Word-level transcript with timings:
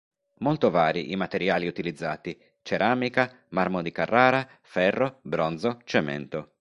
Molto 0.39 0.71
vari 0.71 1.11
i 1.11 1.15
materiali 1.15 1.67
utilizzati: 1.67 2.35
ceramica, 2.63 3.45
marmo 3.49 3.83
di 3.83 3.91
Carrara, 3.91 4.49
ferro, 4.63 5.19
bronzo, 5.21 5.79
cemento. 5.83 6.53